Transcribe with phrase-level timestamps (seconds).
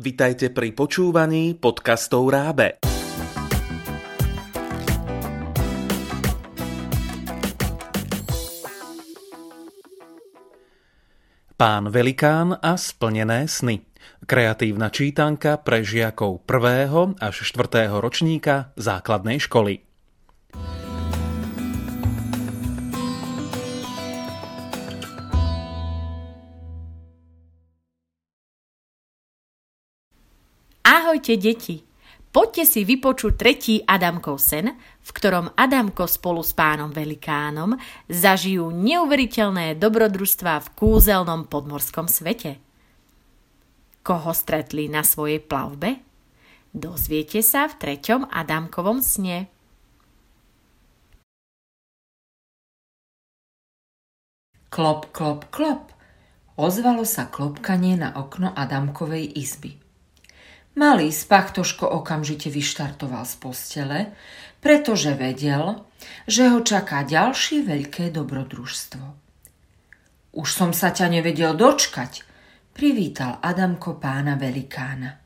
[0.00, 2.80] Vitajte pri počúvaní podcastov Rábe.
[11.52, 13.84] Pán Velikán a splnené sny.
[14.24, 17.20] Kreatívna čítanka pre žiakov 1.
[17.20, 17.92] až 4.
[18.00, 19.89] ročníka základnej školy.
[31.00, 31.80] Ahojte deti!
[32.28, 34.68] Poďte si vypočuť tretí Adamkov sen,
[35.00, 37.72] v ktorom Adamko spolu s pánom Velikánom
[38.04, 42.60] zažijú neuveriteľné dobrodružstvá v kúzelnom podmorskom svete.
[44.04, 46.04] Koho stretli na svojej plavbe?
[46.76, 49.48] Dozviete sa v treťom Adamkovom sne.
[54.68, 55.96] Klop, klop, klop.
[56.60, 59.80] Ozvalo sa klopkanie na okno Adamkovej izby.
[60.80, 63.98] Malý spachtoško okamžite vyštartoval z postele,
[64.64, 65.84] pretože vedel,
[66.24, 69.04] že ho čaká ďalšie veľké dobrodružstvo.
[70.40, 72.24] Už som sa ťa nevedel dočkať,
[72.72, 75.20] privítal Adamko pána velikána.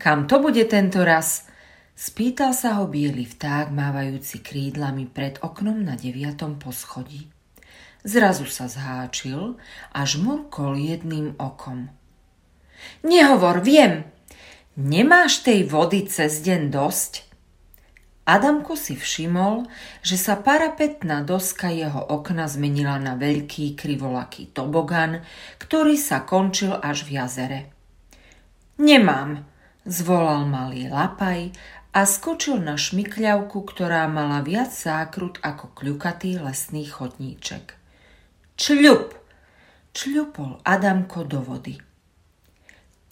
[0.00, 1.44] Kam to bude tento raz?
[1.92, 7.28] Spýtal sa ho biely vták, mávajúci krídlami pred oknom na deviatom poschodí.
[8.08, 9.60] Zrazu sa zháčil
[9.92, 11.92] a žmurkol jedným okom.
[13.04, 14.08] Nehovor, viem,
[14.72, 17.28] Nemáš tej vody cez deň dosť?
[18.24, 19.68] Adamko si všimol,
[20.00, 25.20] že sa parapetná doska jeho okna zmenila na veľký krivolaký tobogan,
[25.60, 27.60] ktorý sa končil až v jazere.
[28.80, 29.44] Nemám,
[29.84, 31.52] zvolal malý lapaj
[31.92, 37.76] a skočil na šmykľavku, ktorá mala viac zákrut ako kľukatý lesný chodníček.
[38.56, 39.20] Čľup!
[39.92, 41.91] Čľupol Adamko do vody.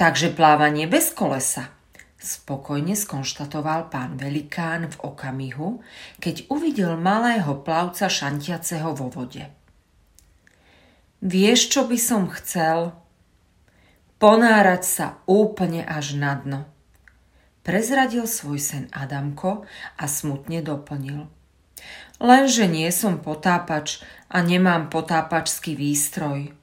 [0.00, 1.76] Takže plávanie bez kolesa,
[2.16, 5.84] spokojne skonštatoval pán Velikán v okamihu,
[6.16, 9.44] keď uvidel malého plavca šantiaceho vo vode.
[11.20, 12.96] Vieš, čo by som chcel?
[14.16, 16.60] Ponárať sa úplne až na dno.
[17.60, 19.68] Prezradil svoj sen Adamko
[20.00, 21.28] a smutne doplnil.
[22.16, 24.00] Lenže nie som potápač
[24.32, 26.56] a nemám potápačský výstroj.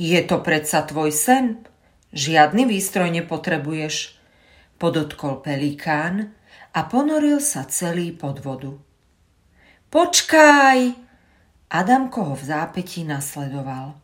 [0.00, 1.68] Je to predsa tvoj sen?
[2.10, 4.18] Žiadny výstroj nepotrebuješ,
[4.82, 6.34] podotkol pelikán
[6.74, 8.74] a ponoril sa celý pod vodu.
[9.94, 10.78] Počkaj!
[11.70, 13.94] Adamko ho v zápätí nasledoval.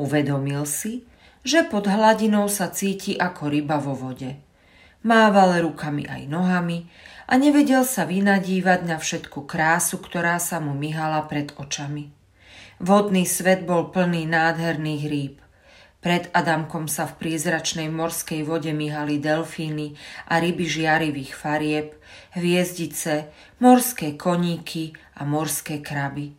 [0.00, 1.04] Uvedomil si,
[1.44, 4.40] že pod hladinou sa cíti ako ryba vo vode.
[5.04, 6.88] Mával rukami aj nohami
[7.28, 12.08] a nevedel sa vynadívať na všetku krásu, ktorá sa mu myhala pred očami.
[12.80, 15.43] Vodný svet bol plný nádherných rýb.
[16.04, 19.96] Pred Adamkom sa v priezračnej morskej vode myhali delfíny
[20.28, 21.96] a ryby žiarivých farieb,
[22.36, 23.32] hviezdice,
[23.64, 26.36] morské koníky a morské kraby.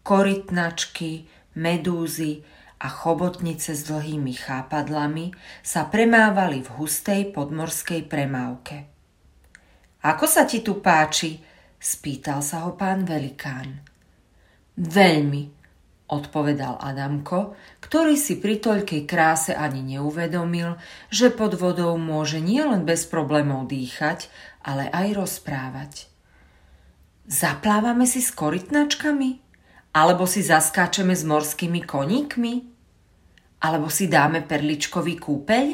[0.00, 2.48] Korytnačky, medúzy
[2.80, 8.88] a chobotnice s dlhými chápadlami sa premávali v hustej podmorskej premávke.
[10.00, 11.44] Ako sa ti tu páči?
[11.76, 13.84] spýtal sa ho pán Velikán.
[14.80, 15.63] Veľmi,
[16.04, 20.76] odpovedal Adamko, ktorý si pri toľkej kráse ani neuvedomil,
[21.08, 24.28] že pod vodou môže nielen bez problémov dýchať,
[24.60, 25.92] ale aj rozprávať.
[27.24, 29.40] Zaplávame si s korytnačkami?
[29.94, 32.54] Alebo si zaskáčeme s morskými koníkmi?
[33.64, 35.66] Alebo si dáme perličkový kúpeľ?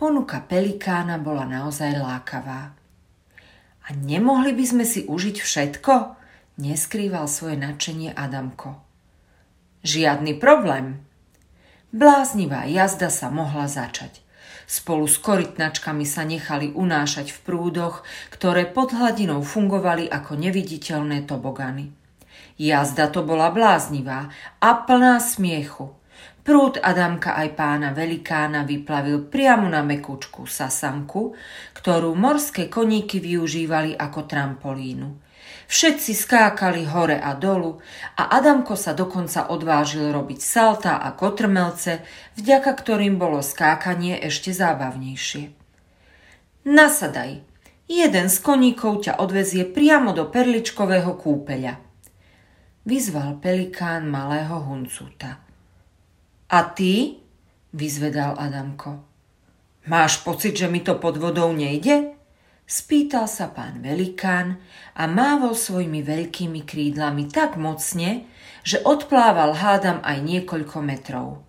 [0.00, 2.72] Ponuka pelikána bola naozaj lákavá.
[3.84, 5.94] A nemohli by sme si užiť všetko?
[6.56, 8.89] Neskrýval svoje nadšenie Adamko.
[9.80, 11.00] Žiadny problém.
[11.88, 14.20] Bláznivá jazda sa mohla začať.
[14.68, 21.96] Spolu s korytnačkami sa nechali unášať v prúdoch, ktoré pod hladinou fungovali ako neviditeľné tobogany.
[22.60, 24.28] Jazda to bola bláznivá
[24.60, 25.96] a plná smiechu.
[26.44, 31.32] Prúd Adamka aj pána Velikána vyplavil priamo na mekučku sasamku,
[31.80, 35.16] ktorú morské koníky využívali ako trampolínu.
[35.70, 37.80] Všetci skákali hore a dolu
[38.18, 42.04] a Adamko sa dokonca odvážil robiť salta a kotrmelce,
[42.36, 45.56] vďaka ktorým bolo skákanie ešte zábavnejšie.
[46.68, 47.40] Nasadaj,
[47.88, 51.80] jeden z koníkov ťa odvezie priamo do perličkového kúpeľa.
[52.84, 55.40] Vyzval pelikán malého huncúta.
[56.50, 57.22] A ty?
[57.70, 59.09] Vyzvedal Adamko.
[59.90, 62.14] Máš pocit, že mi to pod vodou nejde?
[62.62, 64.62] Spýtal sa pán velikán
[64.94, 68.30] a mávol svojimi veľkými krídlami tak mocne,
[68.62, 71.42] že odplával hádam aj niekoľko metrov.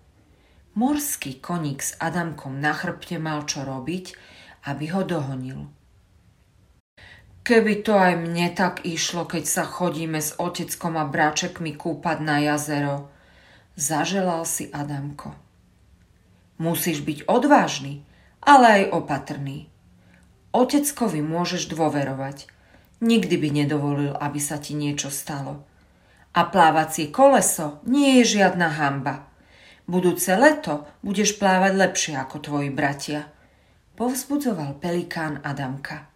[0.74, 4.18] Morský koník s Adamkom na chrbte mal čo robiť,
[4.66, 5.70] aby ho dohonil.
[7.46, 12.42] Keby to aj mne tak išlo, keď sa chodíme s oteckom a bráčekmi kúpať na
[12.42, 13.06] jazero,
[13.78, 15.30] zaželal si Adamko.
[16.58, 18.02] Musíš byť odvážny,
[18.42, 19.70] ale aj opatrný.
[20.52, 22.50] Oteckovi môžeš dôverovať.
[23.02, 25.64] Nikdy by nedovolil, aby sa ti niečo stalo.
[26.36, 29.26] A plávacie koleso nie je žiadna hamba.
[29.88, 33.26] Budúce leto budeš plávať lepšie ako tvoji bratia.
[33.98, 36.08] Povzbudzoval pelikán Adamka.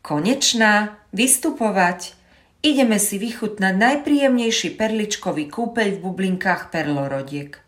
[0.00, 2.14] Konečná, vystupovať.
[2.62, 7.65] Ideme si vychutnať najpríjemnejší perličkový kúpeľ v bublinkách perlorodiek.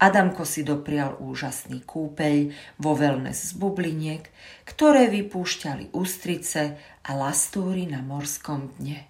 [0.00, 2.48] Adamko si doprial úžasný kúpeľ
[2.80, 4.24] vo wellness z bubliniek,
[4.64, 9.04] ktoré vypúšťali ústrice a lastúry na morskom dne.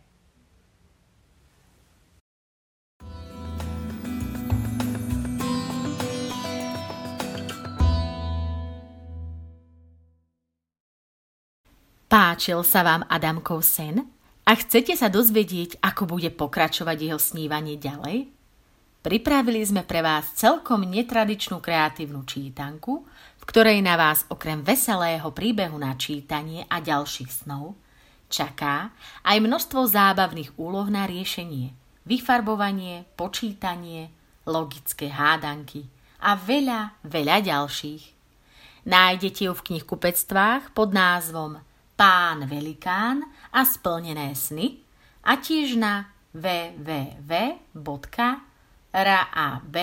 [12.10, 14.02] Páčil sa vám Adamkov sen?
[14.42, 18.39] A chcete sa dozvedieť, ako bude pokračovať jeho snívanie ďalej?
[19.00, 23.08] Pripravili sme pre vás celkom netradičnú kreatívnu čítanku,
[23.40, 27.80] v ktorej na vás okrem veselého príbehu na čítanie a ďalších snov
[28.30, 28.94] čaká
[29.26, 31.74] aj množstvo zábavných úloh na riešenie,
[32.06, 34.12] vyfarbovanie, počítanie,
[34.44, 35.88] logické hádanky
[36.22, 38.04] a veľa, veľa ďalších.
[38.84, 41.60] Nájdete ju v knihkupectvách pod názvom
[41.98, 44.80] Pán Velikán a splnené sny
[45.24, 47.88] a tiež na www
[48.92, 49.80] rab.sk